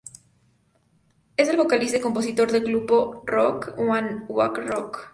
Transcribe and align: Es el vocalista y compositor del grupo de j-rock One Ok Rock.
Es 1.37 1.47
el 1.47 1.57
vocalista 1.57 1.97
y 1.97 2.01
compositor 2.01 2.51
del 2.51 2.63
grupo 2.65 3.21
de 3.23 3.31
j-rock 3.31 3.77
One 3.77 4.25
Ok 4.29 4.57
Rock. 4.65 5.09